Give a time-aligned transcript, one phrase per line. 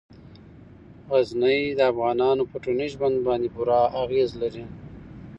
[1.09, 4.65] غزني د افغانانو په ټولنیز ژوند باندې پوره اغېز لري.